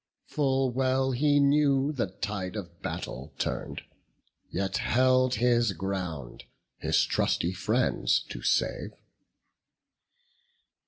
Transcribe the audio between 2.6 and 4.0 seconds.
battle turn'd,